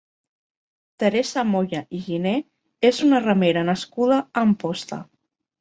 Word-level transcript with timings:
Teresa 1.03 1.43
Moya 1.49 1.83
i 1.99 2.01
Giné 2.07 2.33
és 2.91 3.03
una 3.09 3.23
remera 3.29 3.67
nascuda 3.71 4.21
a 4.23 4.47
Amposta. 4.49 5.01